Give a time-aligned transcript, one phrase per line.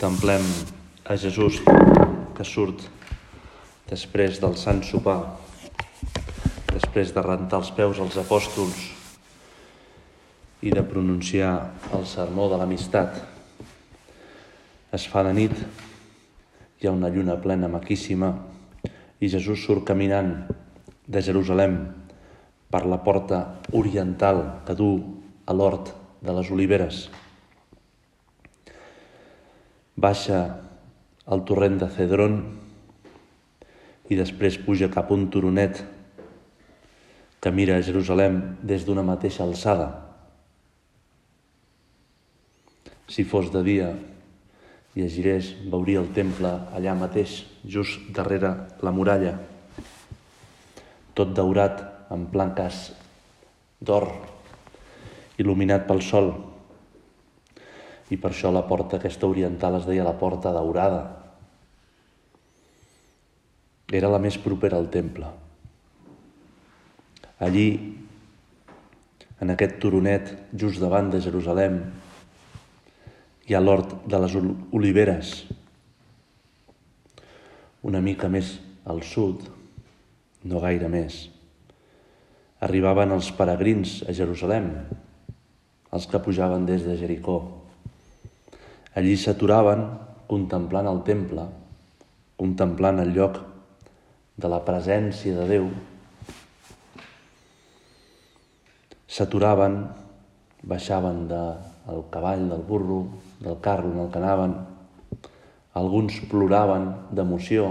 [0.00, 0.40] Contemplem
[1.04, 1.58] a Jesús
[2.32, 2.86] que surt
[3.90, 5.18] després del Sant Sopar,
[6.70, 8.80] després de rentar els peus als apòstols
[10.64, 11.52] i de pronunciar
[11.92, 13.20] el sermó de l'amistat.
[14.96, 15.52] Es fa de nit,
[16.80, 18.32] hi ha una lluna plena maquíssima
[19.20, 20.32] i Jesús surt caminant
[21.04, 21.76] de Jerusalem
[22.72, 24.94] per la porta oriental que du
[25.44, 25.92] a l'hort
[26.24, 27.10] de les Oliveres.
[30.00, 30.40] Baixa
[31.28, 32.38] al torrent de Cedron
[34.08, 35.82] i després puja cap un turonet
[37.40, 39.90] que mira a Jerusalem des d'una mateixa alçada.
[43.10, 43.90] Si fos de dia,
[44.96, 49.36] llegirés, veuria el temple allà mateix, just darrere la muralla,
[51.14, 52.90] tot daurat amb planques
[53.80, 54.08] d'or,
[55.40, 56.32] il·luminat pel sol.
[58.10, 61.04] I per això la porta aquesta oriental es deia la porta daurada.
[63.90, 65.30] Era la més propera al temple.
[67.40, 67.68] Allí,
[69.40, 71.80] en aquest turonet, just davant de Jerusalem,
[73.48, 74.36] hi ha l'hort de les
[74.76, 75.32] oliveres.
[77.82, 79.46] Una mica més al sud,
[80.44, 81.22] no gaire més,
[82.60, 84.68] arribaven els peregrins a Jerusalem,
[85.90, 87.59] els que pujaven des de Jericó.
[88.90, 89.84] Allí s'aturaven
[90.26, 91.44] contemplant el temple,
[92.40, 93.36] contemplant el lloc
[94.42, 95.68] de la presència de Déu.
[99.06, 99.76] S'aturaven,
[100.72, 103.04] baixaven del cavall, del burro,
[103.38, 104.56] del carro en el que anaven.
[105.78, 107.70] Alguns ploraven d'emoció.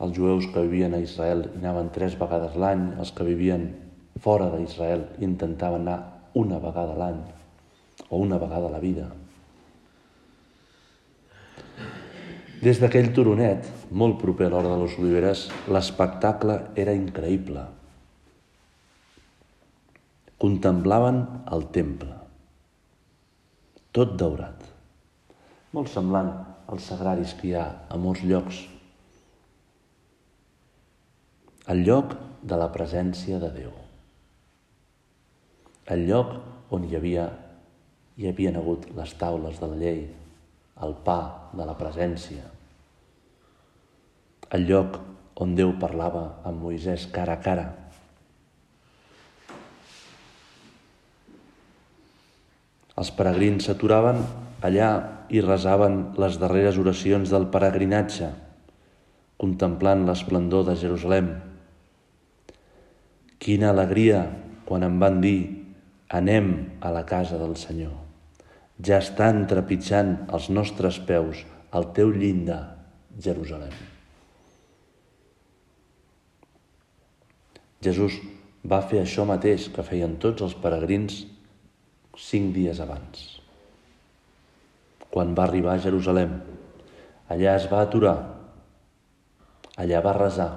[0.00, 3.68] Els jueus que vivien a Israel anaven tres vegades l'any, els que vivien
[4.16, 6.00] fora d'Israel intentaven anar
[6.32, 7.20] una vegada l'any
[8.08, 9.08] o una vegada a la vida.
[12.62, 17.66] Des d'aquell turonet, molt proper a l'hora de les Oliveres, l'espectacle era increïble.
[20.40, 21.20] Contemplaven
[21.52, 22.16] el temple,
[23.96, 24.64] tot daurat,
[25.76, 26.32] molt semblant
[26.72, 28.64] als sagraris que hi ha a molts llocs.
[31.72, 33.72] El lloc de la presència de Déu.
[35.92, 36.38] El lloc
[36.72, 37.26] on hi havia
[38.16, 40.06] hi havien hagut les taules de la llei,
[40.84, 42.44] el pa de la presència,
[44.56, 44.98] el lloc
[45.42, 47.66] on Déu parlava amb Moisès cara a cara.
[52.96, 54.22] Els peregrins s'aturaven
[54.64, 54.90] allà
[55.28, 58.30] i resaven les darreres oracions del peregrinatge,
[59.36, 61.28] contemplant l'esplendor de Jerusalem.
[63.42, 64.24] Quina alegria
[64.64, 65.38] quan em van dir
[66.08, 68.05] anem a la casa del Senyor.
[68.84, 71.40] Ja estan trepitjant els nostres peus
[71.72, 72.76] al teu llindar,
[73.16, 73.72] Jerusalem.
[77.80, 78.18] Jesús
[78.66, 81.22] va fer això mateix que feien tots els peregrins
[82.16, 83.24] cinc dies abans.
[85.12, 86.36] Quan va arribar a Jerusalem,
[87.32, 88.16] allà es va aturar,
[89.80, 90.50] allà va resar,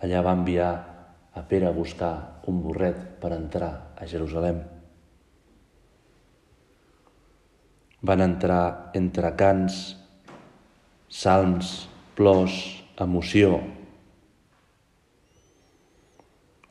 [0.00, 0.70] allà va enviar
[1.36, 2.14] a Pere a buscar
[2.50, 4.79] un burret per entrar a Jerusalem.
[8.00, 9.80] Van entrar entre cants,
[11.10, 12.54] salms, plors,
[12.96, 13.58] emoció,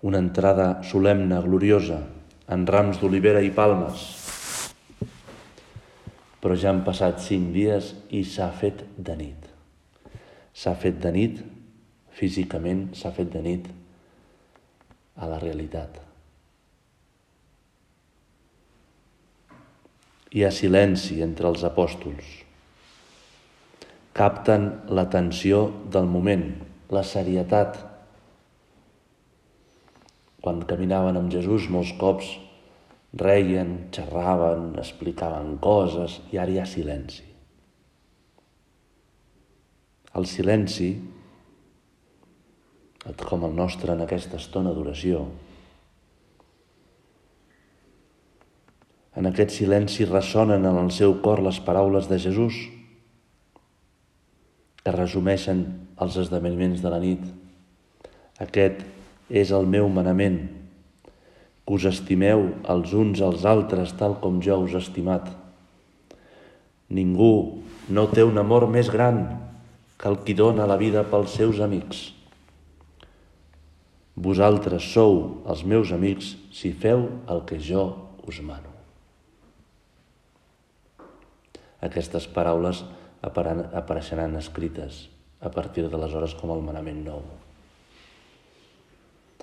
[0.02, 2.00] una entrada solemne, gloriosa,
[2.50, 4.08] en rams d'olivera i palmes.
[6.40, 9.50] Però ja han passat cinc dies i s'ha fet de nit.
[10.56, 11.42] S'ha fet de nit,
[12.16, 13.68] físicament s'ha fet de nit
[15.20, 16.09] a la realitat.
[20.30, 22.26] Hi ha silenci entre els apòstols.
[24.14, 26.46] Capten l'atenció del moment,
[26.94, 27.80] la serietat
[30.44, 32.30] quan caminaven amb Jesús molts cops
[33.14, 37.26] reien, xerraven, explicaven coses i ara hi ha silenci.
[40.20, 40.90] El silenci,
[43.26, 45.26] com el nostre en aquesta estona d'oració,
[49.20, 52.56] en aquest silenci ressonen en el seu cor les paraules de Jesús
[54.80, 55.66] que resumeixen
[56.00, 57.26] els esdeveniments de la nit.
[58.40, 58.80] Aquest
[59.28, 60.40] és el meu manament,
[61.68, 65.28] que us estimeu els uns als altres tal com jo us he estimat.
[66.88, 67.60] Ningú
[67.92, 69.20] no té un amor més gran
[70.00, 72.08] que el qui dona la vida pels seus amics.
[74.16, 77.86] Vosaltres sou els meus amics si feu el que jo
[78.24, 78.69] us mano.
[81.86, 82.84] Aquestes paraules
[83.24, 85.08] apareixeran escrites
[85.40, 87.24] a partir d'aleshores com el manament nou.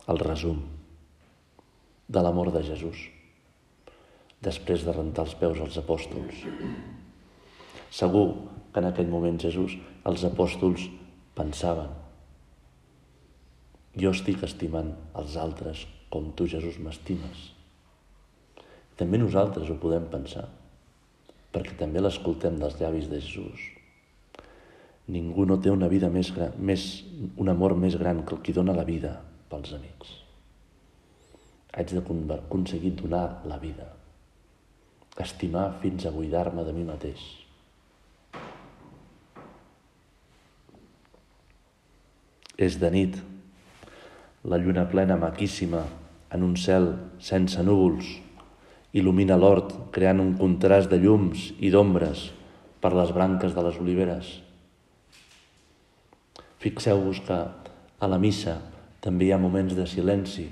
[0.06, 0.60] El resum
[2.06, 3.06] de l'amor de Jesús
[4.46, 6.44] després de rentar els peus als apòstols.
[7.90, 8.26] Segur
[8.72, 10.84] que en aquell moment Jesús, els apòstols
[11.36, 11.88] pensaven
[13.96, 17.50] jo estic estimant els altres com tu, Jesús, m'estimes.
[19.00, 20.44] També nosaltres ho podem pensar,
[21.56, 23.62] perquè també l'escoltem dels llavis de Jesús.
[25.08, 26.84] Ningú no té una vida més gran, més,
[27.40, 29.14] un amor més gran que el qui dona la vida
[29.48, 30.10] pels amics.
[31.72, 33.88] Haig d'aconseguir donar la vida,
[35.22, 37.24] estimar fins a buidar-me de mi mateix.
[42.56, 43.16] És de nit,
[44.44, 45.84] la lluna plena maquíssima
[46.32, 48.25] en un cel sense núvols
[48.96, 52.30] il·lumina l'hort creant un contrast de llums i d'ombres
[52.80, 54.30] per les branques de les oliveres.
[56.64, 58.56] Fixeu-vos que a la missa
[59.04, 60.46] també hi ha moments de silenci.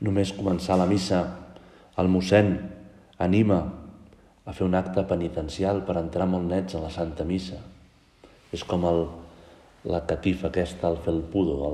[0.00, 1.20] Només començar la missa,
[2.00, 2.56] el mossèn
[3.22, 3.60] anima
[4.46, 7.58] a fer un acte penitencial per entrar molt nets a la Santa Missa.
[8.52, 9.06] És com el,
[9.88, 11.72] la catifa aquesta, el felpudo,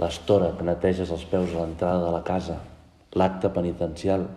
[0.00, 2.60] l'estora que neteges els peus a l'entrada de la casa,
[3.14, 4.28] l'acte penitencial.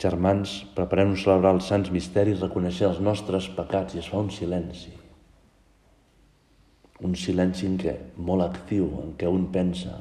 [0.00, 4.32] Germans, preparem-nos a celebrar els sants misteris, reconèixer els nostres pecats i es fa un
[4.34, 4.96] silenci
[7.00, 9.94] un silenci en què, molt actiu, en què un pensa,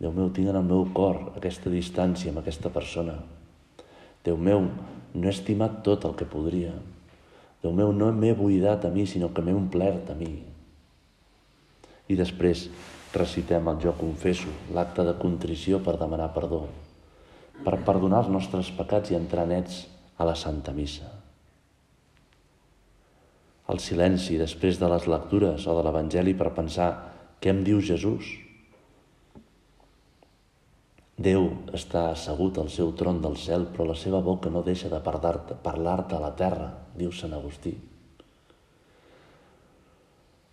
[0.00, 3.14] Déu meu, tinc en el meu cor aquesta distància amb aquesta persona.
[4.26, 4.66] Déu meu,
[5.14, 6.74] no he estimat tot el que podria.
[7.62, 10.32] Déu meu, no m'he buidat a mi, sinó que m'he omplert a mi.
[12.10, 12.66] I després
[13.16, 16.64] recitem el jo confesso, l'acte de contrició per demanar perdó,
[17.64, 19.84] per perdonar els nostres pecats i entrar nets
[20.18, 21.14] a la Santa Missa
[23.72, 26.88] el silenci després de les lectures o de l'Evangeli per pensar
[27.40, 28.34] què em diu Jesús.
[31.24, 31.46] Déu
[31.76, 36.16] està assegut al seu tron del cel, però la seva boca no deixa de parlar-te
[36.16, 36.68] a la terra,
[36.98, 37.72] diu Sant Agustí.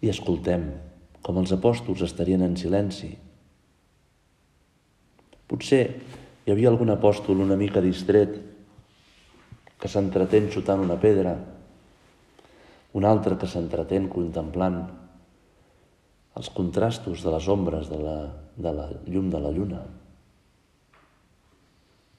[0.01, 0.69] I escoltem
[1.21, 3.11] com els apòstols estarien en silenci.
[5.47, 5.83] Potser
[6.45, 8.37] hi havia algun apòstol una mica distret
[9.81, 11.35] que s'entretén xutant una pedra
[12.93, 14.81] un altre que s'entretén contemplant
[16.35, 18.15] els contrastos de les ombres de la,
[18.55, 19.81] de la llum de la lluna.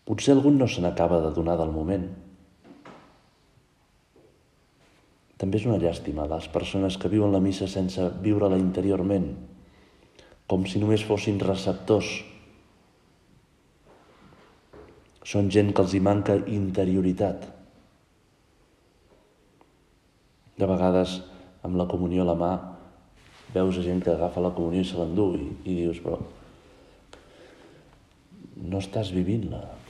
[0.09, 2.09] Potser algun no se n'acaba de donar del moment.
[5.43, 9.25] També és una llàstima les persones que viuen la missa sense viure-la interiorment,
[10.47, 12.13] com si només fossin receptors.
[15.27, 17.49] Són gent que els hi manca interioritat.
[20.63, 21.19] De vegades,
[21.67, 22.55] amb la comunió a la mà,
[23.51, 26.23] veus gent que agafa la comunió i se l'endú i, i dius, però
[28.63, 29.82] no estàs vivint-la.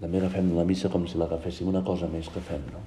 [0.00, 2.80] També agafem la missa com si l'agaféssim una cosa més que fem, no?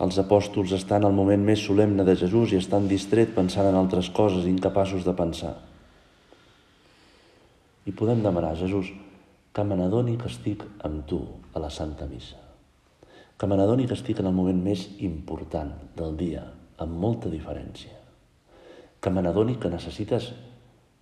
[0.00, 4.08] Els apòstols estan al moment més solemne de Jesús i estan distret pensant en altres
[4.16, 5.58] coses, incapaços de pensar.
[7.84, 8.94] I podem demanar, Jesús,
[9.52, 11.18] que me n'adoni que estic amb tu
[11.52, 12.38] a la Santa Missa.
[13.36, 16.46] Que me n'adoni que estic en el moment més important del dia,
[16.80, 17.98] amb molta diferència.
[19.00, 20.30] Que me n'adoni que necessites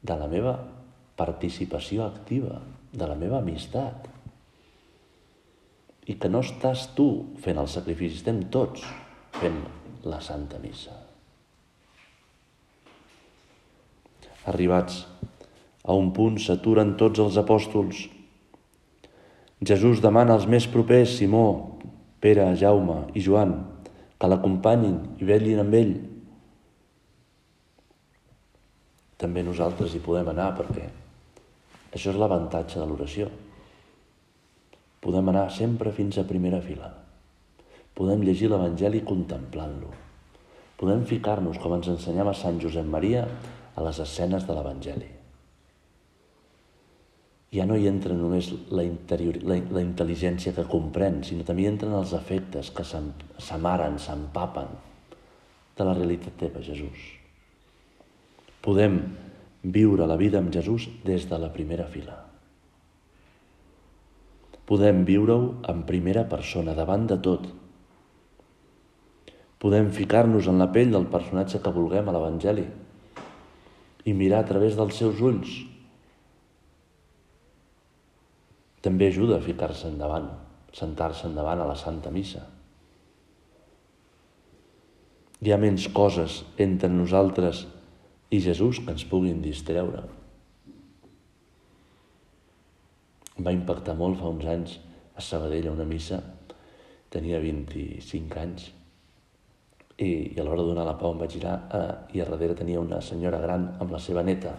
[0.02, 0.56] de la meva
[1.18, 2.58] participació activa,
[2.92, 4.08] de la meva amistat.
[6.08, 7.08] I que no estàs tu
[7.44, 8.84] fent el sacrifici, estem tots
[9.38, 9.60] fent
[10.08, 10.94] la Santa Missa.
[14.48, 15.02] Arribats
[15.84, 18.06] a un punt s'aturen tots els apòstols
[19.68, 21.78] Jesús demana als més propers, Simó,
[22.22, 23.56] Pere, Jaume i Joan,
[24.18, 25.96] que l'acompanyin i vetllin amb ell.
[29.18, 30.86] també nosaltres hi podem anar perquè
[31.92, 33.28] això és l'avantatge de l'oració.
[35.00, 36.90] Podem anar sempre fins a primera fila.
[37.98, 39.92] Podem llegir l'Evangeli contemplant-lo.
[40.78, 43.24] Podem ficar-nos, com ens ensenyava Sant Josep Maria,
[43.74, 45.08] a les escenes de l'Evangeli.
[47.54, 51.70] Ja no hi entra només la, interior, la, la intel·ligència que comprèn, sinó també hi
[51.70, 54.74] entren els efectes que s'amaren, s'empapen
[55.78, 57.06] de la realitat teva, Jesús.
[58.62, 58.98] Podem
[59.62, 62.16] viure la vida amb Jesús des de la primera fila.
[64.68, 67.46] Podem viure-ho en primera persona, davant de tot.
[69.58, 72.66] Podem ficar-nos en la pell del personatge que vulguem a l'Evangeli
[74.04, 75.54] i mirar a través dels seus ulls.
[78.84, 80.28] També ajuda a ficar-se endavant,
[80.76, 82.44] sentar-se endavant a la Santa Missa.
[85.42, 87.64] Hi ha menys coses entre nosaltres
[88.30, 90.02] i Jesús que ens puguin distreure.
[93.38, 94.78] Em va impactar molt fa uns anys
[95.16, 96.18] a Sabadell a una missa,
[97.10, 98.68] tenia 25 anys,
[99.98, 102.54] i, i a l'hora de donar la pau em vaig girar eh, i a darrere
[102.58, 104.52] tenia una senyora gran amb la seva neta.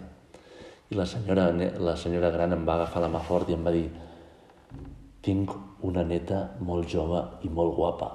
[0.89, 3.71] I la senyora, la senyora gran em va agafar la mà fort i em va
[3.75, 3.87] dir
[5.23, 5.51] tinc
[5.85, 8.09] una neta molt jove i molt guapa.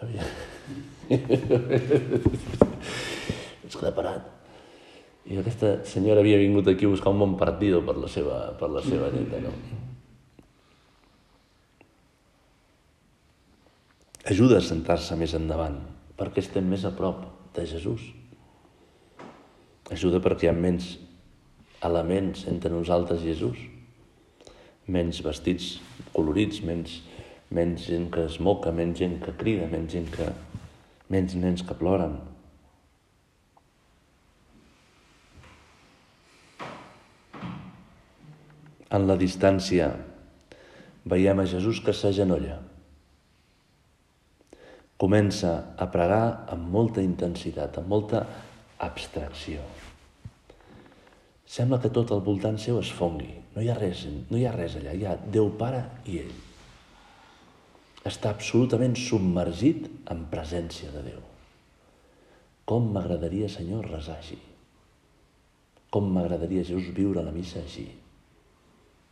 [3.70, 4.26] es queda parat.
[5.30, 8.70] I aquesta senyora havia vingut aquí a buscar un bon partido per la seva, per
[8.72, 9.52] la seva neta, no?
[14.30, 15.78] Ajuda a sentar-se més endavant,
[16.18, 17.22] perquè estem més a prop
[17.56, 18.02] de Jesús.
[19.90, 20.92] Ajuda perquè hi ha menys
[21.86, 23.58] elements entre nosaltres i Jesús,
[24.90, 25.78] menys vestits
[26.12, 27.00] colorits, menys,
[27.50, 30.30] menys gent que es moca, menys gent que crida, menys gent que...
[31.10, 32.12] menys nens que ploren,
[38.90, 39.92] En la distància
[41.06, 42.56] veiem a Jesús que s'agenolla.
[45.00, 48.24] Comença a pregar amb molta intensitat, amb molta
[48.82, 49.62] abstracció.
[51.46, 53.30] Sembla que tot al voltant seu es fongui.
[53.54, 54.96] No hi ha res, no hi ha res allà.
[54.98, 56.34] Hi ha Déu Pare i ell.
[58.10, 61.24] Està absolutament submergit en presència de Déu.
[62.66, 64.38] Com m'agradaria, Senyor, resar així.
[65.90, 67.88] Com m'agradaria, Jesús, viure la missa així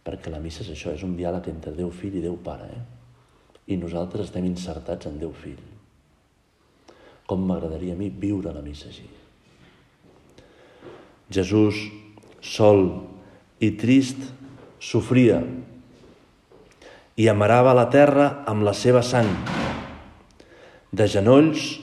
[0.09, 2.85] perquè la missa és això, és un diàleg entre Déu Fill i Déu Pare, eh?
[3.69, 5.61] I nosaltres estem insertats en Déu Fill.
[7.29, 9.05] Com m'agradaria a mi viure la missa així.
[11.29, 11.83] Jesús,
[12.41, 12.87] sol
[13.61, 14.23] i trist,
[14.81, 15.43] sofria
[17.19, 19.29] i amarava la terra amb la seva sang.
[20.89, 21.75] De genolls,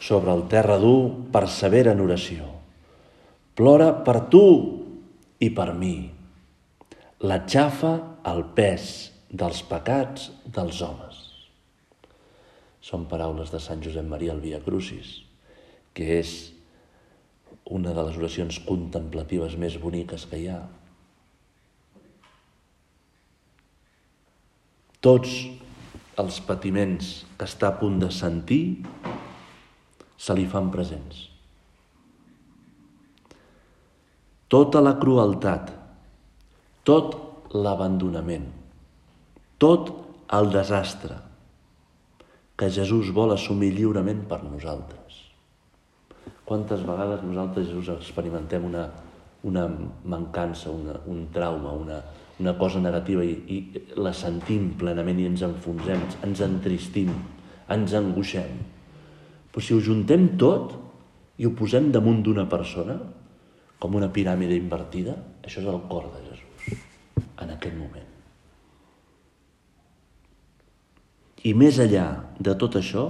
[0.00, 2.48] sobre el terra dur, persevera en oració.
[3.58, 4.46] Plora per tu
[5.42, 6.15] i per mi
[7.22, 7.92] xafa
[8.28, 11.22] el pes dels pecats dels homes.
[12.80, 15.22] Són paraules de Sant Josep Maria al Via Crucis,
[15.94, 16.52] que és
[17.64, 20.60] una de les oracions contemplatives més boniques que hi ha.
[25.00, 25.32] Tots
[26.20, 28.82] els patiments que està a punt de sentir
[30.16, 31.26] se li fan presents.
[34.48, 35.72] Tota la crueltat
[36.86, 37.16] tot
[37.50, 38.44] l'abandonament,
[39.58, 39.88] tot
[40.36, 41.16] el desastre
[42.56, 45.18] que Jesús vol assumir lliurement per nosaltres.
[46.46, 48.86] Quantes vegades nosaltres, Jesús, experimentem una,
[49.50, 49.66] una
[50.06, 51.98] mancança, una, un trauma, una,
[52.38, 57.10] una cosa negativa i, i la sentim plenament i ens enfonsem, ens entristim,
[57.74, 58.62] ens angoixem.
[59.50, 60.78] Però si ho juntem tot
[61.42, 63.00] i ho posem damunt d'una persona,
[63.82, 66.45] com una piràmide invertida, això és el cor de Jesús
[67.56, 68.12] aquest moment.
[71.46, 72.08] I més enllà
[72.42, 73.06] de tot això,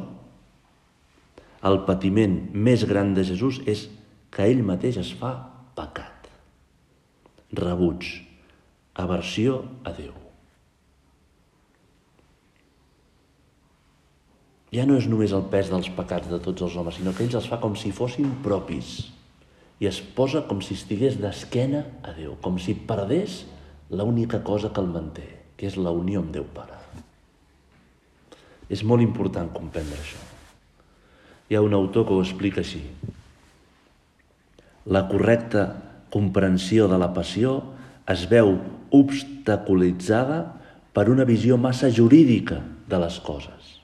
[1.67, 3.87] el patiment més gran de Jesús és
[4.35, 5.33] que ell mateix es fa
[5.79, 6.29] pecat,
[7.57, 8.05] rebuig,
[8.97, 10.13] aversió a Déu.
[14.75, 17.39] Ja no és només el pes dels pecats de tots els homes, sinó que ells
[17.39, 18.99] els fa com si fossin propis
[19.81, 23.45] i es posa com si estigués d'esquena a Déu, com si perdés
[23.91, 25.27] l'única cosa que el manté,
[25.57, 26.79] que és la unió amb Déu Pare.
[28.69, 30.19] És molt important comprendre això.
[31.47, 32.83] Hi ha un autor que ho explica així.
[34.91, 35.69] La correcta
[36.11, 37.61] comprensió de la passió
[38.11, 38.57] es veu
[38.95, 40.41] obstaculitzada
[40.95, 43.79] per una visió massa jurídica de les coses,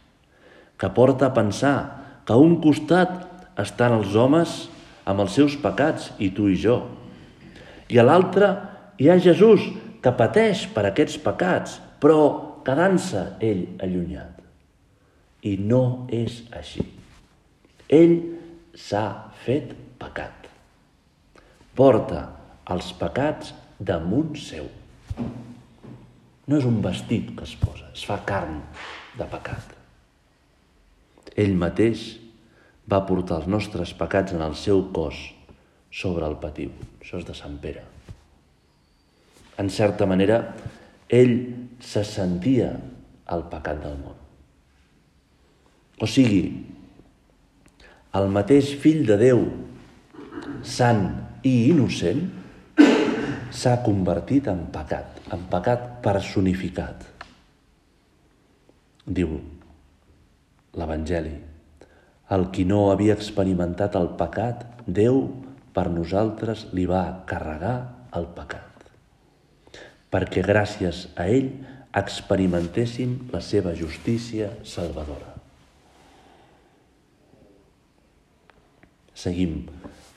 [0.78, 1.76] que porta a pensar
[2.26, 3.26] que a un costat
[3.60, 4.54] estan els homes
[5.04, 6.78] amb els seus pecats, i tu i jo.
[7.90, 8.52] I a l'altre
[9.02, 9.64] hi ha Jesús,
[10.02, 12.20] que pateix per aquests pecats, però
[12.66, 14.40] quedant-se ell allunyat.
[15.46, 16.84] I no és així.
[17.92, 18.16] Ell
[18.78, 19.06] s'ha
[19.44, 20.48] fet pecat.
[21.78, 22.22] Porta
[22.72, 24.68] els pecats damunt seu.
[26.46, 28.60] No és un vestit que es posa, es fa carn
[29.18, 29.78] de pecat.
[31.38, 32.04] Ell mateix
[32.90, 35.22] va portar els nostres pecats en el seu cos
[36.02, 36.74] sobre el patiu.
[37.00, 37.91] Això és de Sant Pere.
[39.62, 40.42] En certa manera,
[41.06, 41.36] ell
[41.78, 42.72] se sentia
[43.30, 44.18] el pecat del món.
[46.02, 46.42] O sigui,
[48.18, 49.44] el mateix fill de Déu,
[50.66, 51.04] sant
[51.46, 52.24] i innocent,
[53.52, 57.06] s'ha convertit en pecat, en pecat personificat.
[59.06, 59.36] Diu
[60.80, 61.34] l'Evangeli,
[62.32, 65.22] el qui no havia experimentat el pecat, Déu
[65.76, 67.74] per nosaltres li va carregar
[68.18, 68.71] el pecat,
[70.12, 71.48] perquè gràcies a ell
[71.96, 75.32] experimentéssim la seva justícia salvadora.
[79.12, 79.62] Seguim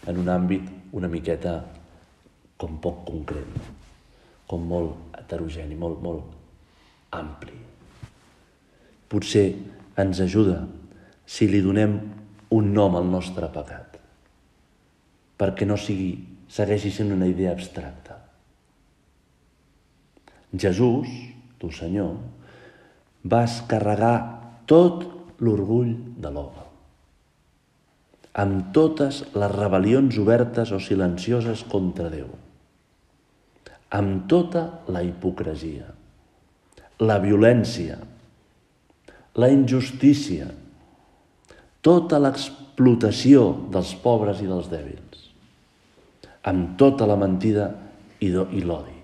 [0.07, 1.57] en un àmbit una miqueta
[2.55, 3.71] com poc concret,
[4.47, 7.57] com molt heterogeni, molt, molt ampli.
[9.11, 9.47] Potser
[9.99, 10.61] ens ajuda
[11.27, 11.97] si li donem
[12.55, 13.97] un nom al nostre pecat,
[15.35, 16.13] perquè no sigui,
[16.47, 18.04] segueixi sent una idea abstracta.
[20.59, 21.09] Jesús,
[21.59, 22.15] tu Senyor,
[23.25, 24.17] vas carregar
[24.69, 25.05] tot
[25.41, 26.65] l'orgull de l'home,
[28.41, 32.27] amb totes les rebel·lions obertes o silencioses contra Déu.
[33.95, 35.87] Amb tota la hipocresia,
[36.99, 37.97] la violència,
[39.35, 40.49] la injustícia,
[41.85, 45.25] tota l'explotació dels pobres i dels dèbils,
[46.49, 47.69] amb tota la mentida
[48.19, 48.95] i l'odi.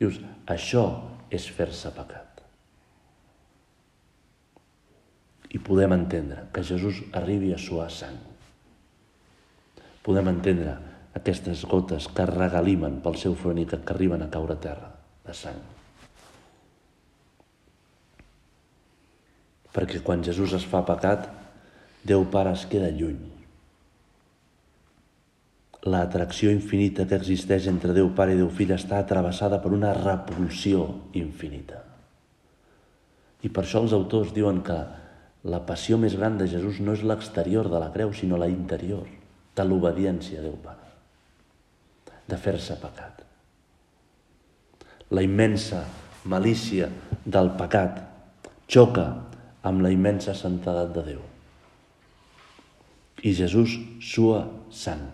[0.00, 0.18] Dius,
[0.52, 0.84] això
[1.32, 2.42] és fer-se pecat.
[5.52, 8.16] I podem entendre que Jesús arribi a suar sang.
[10.02, 10.78] Podem entendre
[11.18, 14.88] aquestes gotes que regalimen pel seu front i que, arriben a caure a terra
[15.26, 15.60] de sang.
[19.72, 21.28] Perquè quan Jesús es fa pecat,
[22.04, 23.31] Déu Pare es queda lluny.
[25.82, 30.84] L'atracció infinita que existeix entre Déu Pare i Déu Fill està travessada per una repulsió
[31.18, 31.80] infinita.
[33.42, 34.78] I per això els autors diuen que
[35.50, 39.10] la passió més gran de Jesús no és l'exterior de la creu, sinó la interior,
[39.56, 40.82] de l'obediència a Déu Pare
[42.32, 43.22] de fer-se pecat.
[45.12, 45.82] La immensa
[46.32, 46.88] malícia
[47.24, 47.98] del pecat
[48.70, 49.06] xoca
[49.68, 51.24] amb la immensa santedat de Déu.
[53.22, 55.04] I Jesús sua sang.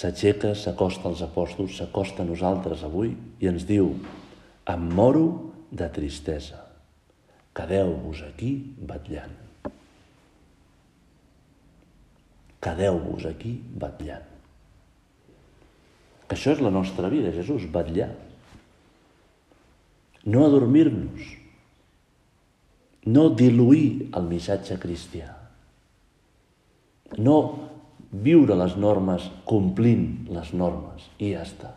[0.00, 3.90] S'aixeca, s'acosta als apòstols, s'acosta a nosaltres avui i ens diu
[4.72, 5.26] em moro
[5.68, 6.62] de tristesa.
[7.52, 9.34] Quedeu-vos aquí batllant.
[12.64, 14.24] Quedeu-vos aquí batllant.
[16.30, 18.12] Això és la nostra vida, Jesús, batllar.
[20.24, 21.36] No adormir-nos.
[23.10, 25.32] No diluir el missatge cristià.
[27.18, 27.69] No
[28.10, 31.70] viure les normes complint les normes i ja està.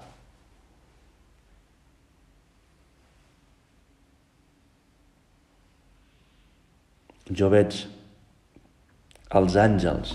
[7.33, 7.77] Jo veig
[9.33, 10.13] els àngels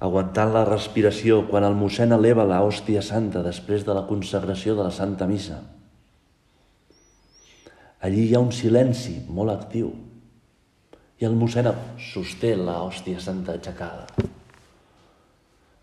[0.00, 4.86] aguantant la respiració quan el mossèn eleva la hòstia santa després de la consagració de
[4.86, 5.60] la Santa Missa.
[8.00, 9.92] Allí hi ha un silenci molt actiu
[11.20, 11.68] i el mossèn
[12.10, 14.06] sosté la hòstia santa aixecada.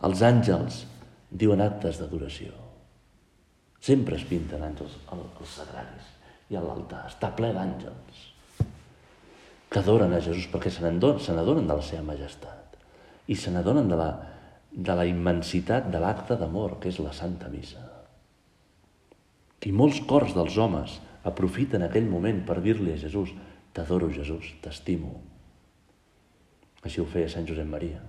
[0.06, 0.84] Els àngels
[1.32, 2.54] diuen actes d'adoració.
[3.82, 6.10] Sempre es pinten àngels als sagraris
[6.52, 7.06] i a l'altar.
[7.10, 8.26] Està ple d'àngels
[9.68, 12.78] que adoren a Jesús perquè se n'adonen de la seva majestat
[13.28, 14.12] i se n'adonen de la,
[14.72, 17.84] de la immensitat de l'acte d'amor que és la Santa Missa.
[19.68, 20.94] I molts cors dels homes
[21.28, 23.34] aprofiten aquell moment per dir-li a Jesús
[23.76, 25.18] t'adoro Jesús, t'estimo.
[26.88, 28.00] Així ho feia Sant Josep Maria.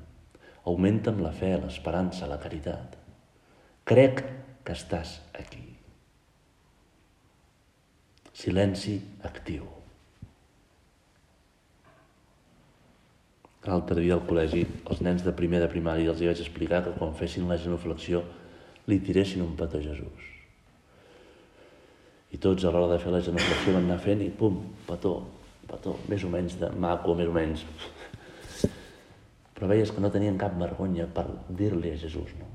[0.68, 2.98] Augmenta'm la fe, l'esperança, la caritat.
[3.88, 4.22] Crec
[4.66, 5.64] que estàs aquí.
[8.37, 9.66] Silenci actiu.
[13.68, 16.94] L'altre dia al col·legi, els nens de primer de primària els hi vaig explicar que
[16.96, 18.22] quan fessin la genuflexió
[18.88, 20.28] li tiressin un petó a Jesús.
[22.33, 25.14] I tots a l'hora de fer la genuflexió van anar fent i pum, petó,
[25.68, 27.64] petó, més o menys de maco, més o menys.
[29.59, 32.47] Però veies que no tenien cap vergonya per dir-li a Jesús, no?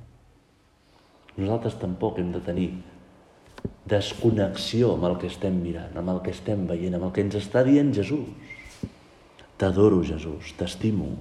[1.36, 2.70] Nosaltres tampoc hem de tenir
[3.92, 7.36] desconnexió amb el que estem mirant, amb el que estem veient, amb el que ens
[7.42, 8.32] està dient Jesús.
[9.60, 11.12] T'adoro, Jesús, t'estimo.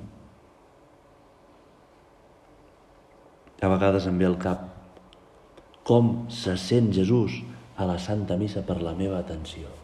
[3.59, 4.69] A vegades em ve al cap
[5.83, 7.43] com se sent Jesús
[7.75, 9.82] a la Santa Missa per la meva atenció.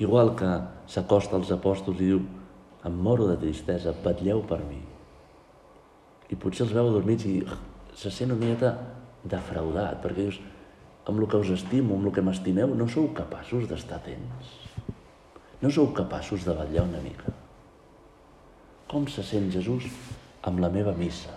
[0.00, 0.48] Igual que
[0.88, 2.20] s'acosta als apòstols i diu
[2.88, 4.80] em moro de tristesa, vetlleu per mi.
[6.30, 7.40] I potser els veu adormits i
[7.98, 8.70] se sent una miqueta
[9.28, 10.38] defraudat, perquè dius,
[11.04, 14.54] amb el que us estimo, amb el que m'estimeu, no sou capaços d'estar atents.
[15.60, 17.34] No sou capaços de vetllar una mica.
[18.88, 19.90] Com se sent Jesús
[20.48, 21.36] amb la meva missa?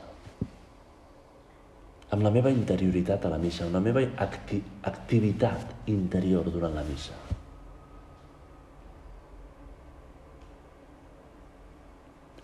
[2.13, 6.87] Amb la meva interioritat a la missa, amb la meva acti activitat interior durant la
[6.87, 7.32] missa.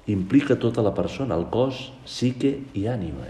[0.09, 3.27] Implica tota la persona, el cos, psique i ànima.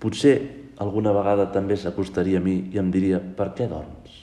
[0.00, 0.34] Potser
[0.80, 4.16] alguna vegada també s'acostaria a mi i em diria, per què dorms?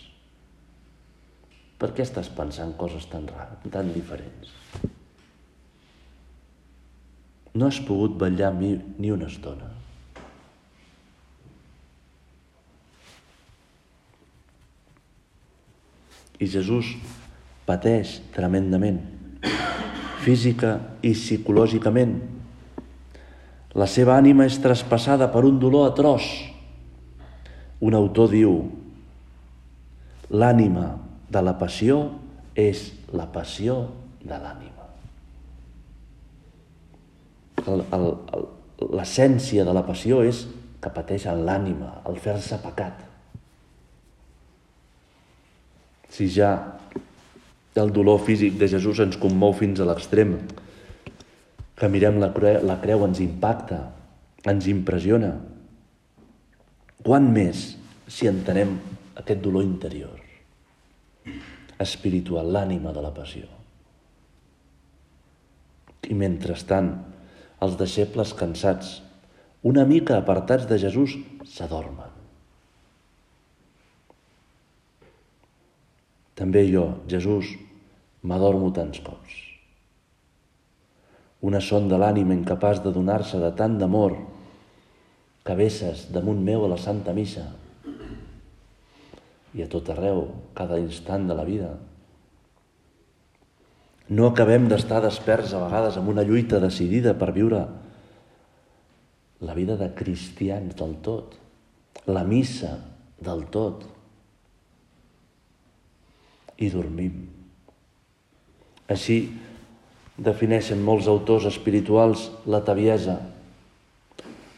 [1.78, 3.28] Per què estàs pensant coses tan
[3.72, 4.54] tan diferents?
[7.58, 9.70] No has pogut ballar mi ni una estona.
[16.38, 16.92] I Jesús
[17.66, 19.17] pateix tremendament
[20.24, 22.18] física i psicològicament.
[23.78, 26.28] La seva ànima és traspassada per un dolor atroç.
[27.80, 28.56] Un autor diu,
[30.34, 30.96] l'ànima
[31.30, 32.00] de la passió
[32.58, 33.78] és la passió
[34.26, 34.74] de l'ànima.
[38.98, 40.46] L'essència de la passió és
[40.82, 43.04] que pateix en l'ànima, el fer-se pecat.
[46.14, 46.52] Si ja
[47.82, 50.38] el dolor físic de Jesús ens commou fins a l'extrem.
[51.78, 53.82] Que mirem la creu, la creu ens impacta,
[54.48, 55.34] ens impressiona.
[57.06, 57.68] Quant més
[58.10, 58.78] si entenem
[59.20, 60.18] aquest dolor interior,
[61.84, 63.46] espiritual, l'ànima de la passió.
[66.08, 66.94] I mentrestant,
[67.62, 69.02] els deixebles cansats,
[69.68, 71.18] una mica apartats de Jesús,
[71.50, 72.14] s'adormen.
[76.38, 77.56] També jo, Jesús,
[78.28, 79.44] m'adormo tants cops.
[81.48, 84.18] Una son de l'ànima incapaç de donar-se de tant d'amor
[85.48, 85.56] que
[86.12, 87.46] damunt meu a la Santa Missa
[89.56, 91.70] i a tot arreu, cada instant de la vida.
[94.10, 97.64] No acabem d'estar desperts a vegades amb una lluita decidida per viure
[99.40, 101.38] la vida de cristians del tot,
[102.08, 102.76] la missa
[103.24, 103.88] del tot,
[106.58, 107.37] i dormim.
[108.88, 109.18] Així
[110.18, 113.20] defineixen molts autors espirituals la taviesa.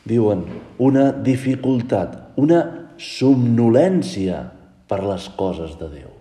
[0.08, 0.46] Diuen
[0.80, 2.62] una dificultat, una
[3.00, 4.46] somnolència
[4.90, 6.14] per les coses de Déu.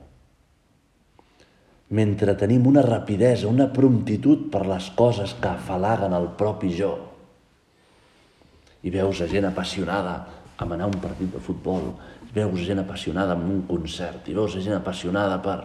[1.89, 6.93] Mentre tenim una rapidesa, una promptitud per les coses que afalaguen el propi jo.
[8.85, 10.19] I veus a gent apassionada
[10.59, 11.95] amb anar a un partit de futbol,
[12.35, 15.63] veus gent apassionada amb un concert, i veus gent apassionada per...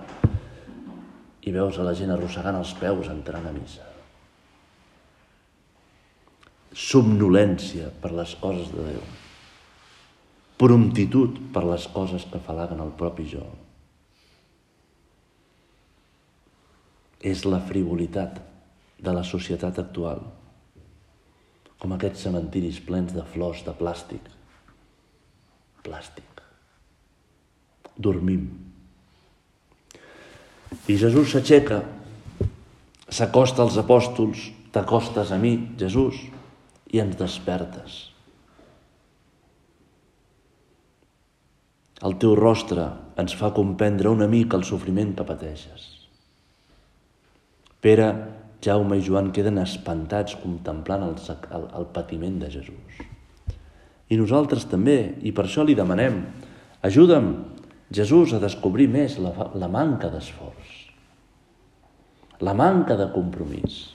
[1.44, 3.90] i veus a la gent arrossegant els peus entrant a missa.
[6.74, 9.04] Somnolència per les coses de Déu.
[10.64, 13.44] Promptitud per les coses que falaguen el propi jo.
[17.20, 18.40] És la frivolitat
[19.04, 20.24] de la societat actual,
[21.80, 24.30] com aquests cementiris plens de flors de plàstic.
[25.84, 26.34] Plàstic
[27.98, 28.63] dormim.
[30.88, 31.82] I Jesús s'aixeca,
[33.10, 36.18] s'acosta als apòstols, t'acostes a mi, Jesús,
[36.94, 38.00] i ens despertes.
[42.04, 42.90] El teu rostre
[43.22, 45.86] ens fa comprendre una mica el sofriment que pateixes.
[47.84, 48.10] Pere,
[48.64, 51.18] Jaume i Joan queden espantats contemplant el,
[51.58, 53.02] el, el patiment de Jesús.
[54.12, 56.22] I nosaltres també, i per això li demanem,
[56.84, 57.34] ajuda'm
[57.94, 60.63] Jesús a descobrir més la, la manca d'esforç,
[62.44, 63.94] la manca de compromís,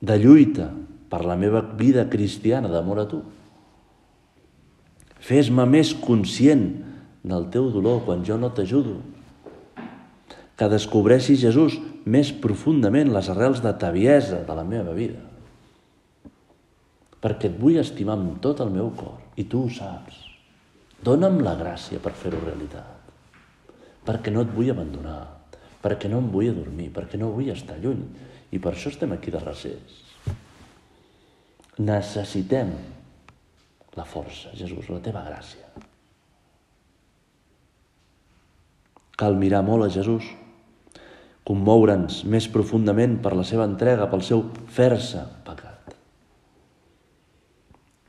[0.00, 0.70] de lluita
[1.12, 3.20] per la meva vida cristiana d'amor a tu.
[5.24, 6.64] Fes-me més conscient
[7.24, 8.96] del teu dolor quan jo no t'ajudo.
[10.54, 15.20] Que descobreixi Jesús més profundament les arrels de taviesa de la meva vida.
[17.24, 20.20] Perquè et vull estimar amb tot el meu cor i tu ho saps.
[21.04, 22.94] Dóna'm la gràcia per fer-ho realitat.
[24.04, 25.22] perquè no et vull abandonar,
[25.84, 28.06] perquè no em vull adormir, perquè no vull estar lluny.
[28.56, 30.00] I per això estem aquí de recés.
[31.84, 32.70] Necessitem
[33.98, 35.68] la força, Jesús, la teva gràcia.
[39.20, 40.26] Cal mirar molt a Jesús,
[41.44, 45.92] commoure'ns més profundament per la seva entrega, pel seu fer-se pecat.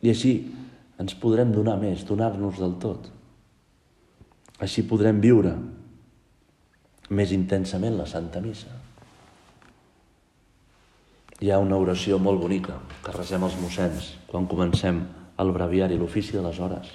[0.05, 0.35] I així
[1.01, 3.09] ens podrem donar més, donar-nos del tot.
[4.63, 5.57] Així podrem viure
[7.09, 8.71] més intensament la Santa Missa.
[11.41, 15.01] Hi ha una oració molt bonica que resem els mossens quan comencem
[15.37, 16.93] el breviari, l'ofici de les hores.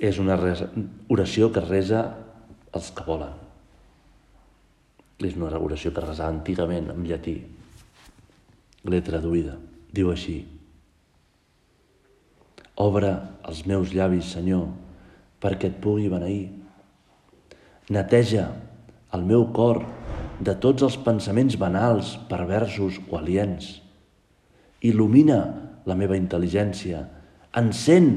[0.00, 0.36] És una
[1.12, 2.02] oració que resa
[2.74, 3.36] els que volen.
[5.20, 7.36] És una oració que resava antigament en llatí.
[8.88, 9.54] L'he traduïda.
[9.94, 10.40] Diu així.
[12.82, 13.12] Obre
[13.46, 14.66] els meus llavis, Senyor,
[15.40, 16.63] perquè et pugui beneir.
[17.92, 18.48] Neteja
[19.14, 19.82] el meu cor
[20.44, 23.78] de tots els pensaments banals, perversos o aliens.
[24.84, 25.38] Il·lumina
[25.88, 27.04] la meva intel·ligència.
[27.56, 28.08] Encén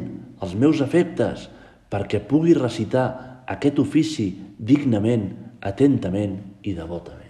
[0.42, 1.48] els meus efectes
[1.92, 5.30] perquè pugui recitar aquest ofici dignament,
[5.62, 7.24] atentament i devotament.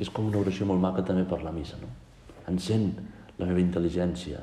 [0.00, 1.90] És com una oració molt maca també per la missa, no?
[2.50, 2.88] Encén
[3.38, 4.40] la meva intel·ligència,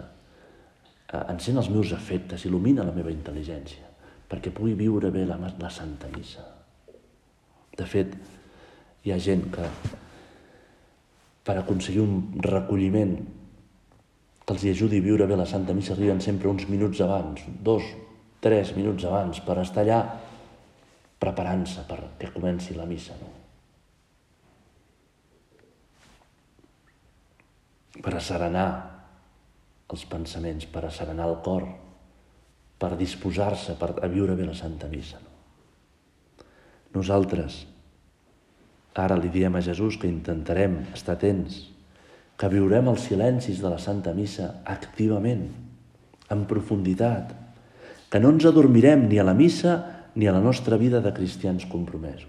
[1.11, 3.88] eh, encén els meus efectes, il·lumina la meva intel·ligència,
[4.29, 6.45] perquè pugui viure bé la, la Santa Missa.
[7.79, 8.13] De fet,
[9.03, 9.65] hi ha gent que
[11.47, 13.15] per aconseguir un recolliment
[14.45, 17.85] que els ajudi a viure bé la Santa Missa arriben sempre uns minuts abans, dos,
[18.41, 19.99] tres minuts abans, per estar allà
[21.19, 23.17] preparant-se perquè comenci la missa.
[23.19, 23.33] No?
[27.99, 28.69] Per asserenar
[29.89, 31.65] els pensaments, per asserenar el cor,
[32.79, 35.19] per disposar-se per a viure bé la Santa Missa.
[35.19, 35.35] No?
[36.95, 37.65] Nosaltres
[38.99, 41.69] ara li diem a Jesús que intentarem estar atents,
[42.35, 45.45] que viurem els silencis de la Santa Missa activament,
[46.29, 47.31] en profunditat,
[48.11, 49.77] que no ens adormirem ni a la missa
[50.19, 52.27] ni a la nostra vida de cristians compromesos.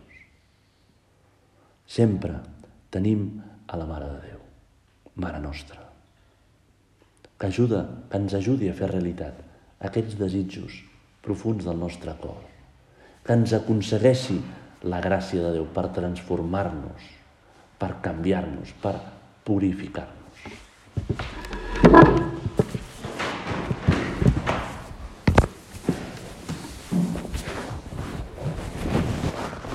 [1.90, 2.36] Sempre
[2.94, 4.40] tenim a la Mare de Déu,
[5.18, 5.82] Mare Nostra,
[7.34, 9.49] que ajuda, que ens ajudi a fer realitat
[9.80, 10.74] aquests desitjos
[11.24, 12.40] profuns del nostre cor,
[13.24, 14.36] que ens aconsegueixi
[14.92, 17.06] la gràcia de Déu per transformar-nos,
[17.80, 18.94] per canviar-nos, per
[19.44, 20.44] purificar-nos.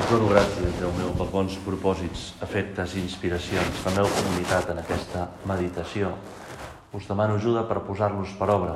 [0.05, 5.31] Dono gràcies, Déu meu, pels bons propòsits, efectes i inspiracions la meva comunitat en aquesta
[5.49, 6.13] meditació.
[6.93, 8.75] Us demano ajuda per posar-los per obra